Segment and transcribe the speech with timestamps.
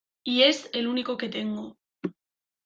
[0.23, 1.77] Y es el único que tengo.